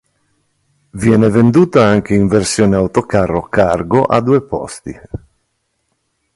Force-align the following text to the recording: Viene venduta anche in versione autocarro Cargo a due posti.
Viene 0.93 1.29
venduta 1.29 1.85
anche 1.85 2.15
in 2.15 2.25
versione 2.25 2.75
autocarro 2.75 3.43
Cargo 3.43 4.03
a 4.05 4.19
due 4.19 4.41
posti. 4.41 4.99